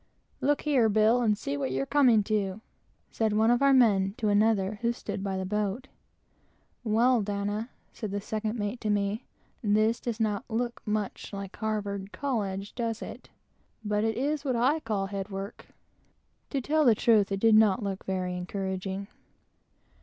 [0.41, 2.61] "Look here, Bill, and see what you're coming to!"
[3.11, 5.89] said one of our men to another who stood by the boat.
[6.83, 7.31] "Well, D,"
[7.93, 9.25] said the second mate to me,
[9.63, 13.29] "this does not look much like Cambridge college, does it?
[13.85, 15.67] This is what I call 'head work.'"
[16.49, 19.07] To tell the truth, it did not look very encouraging.